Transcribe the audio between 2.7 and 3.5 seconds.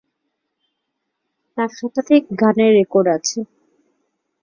Record আছে।